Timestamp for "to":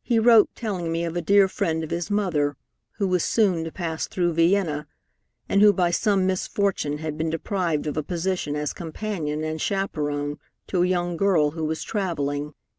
3.64-3.70, 10.68-10.84